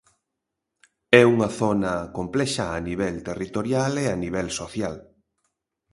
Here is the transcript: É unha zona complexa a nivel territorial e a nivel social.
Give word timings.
É 1.19 1.23
unha 1.33 1.49
zona 1.59 1.93
complexa 2.17 2.65
a 2.77 2.79
nivel 2.87 3.15
territorial 3.29 3.93
e 4.03 4.07
a 4.09 4.15
nivel 4.23 4.47
social. 4.59 4.95